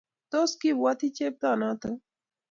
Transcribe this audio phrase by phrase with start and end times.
[0.31, 1.89] Tos, kiibwoti chepto noto?